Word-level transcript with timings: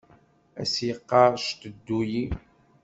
A 0.61 0.63
s-yeqqar 0.71 1.31
"cteddu-yi". 1.43 2.23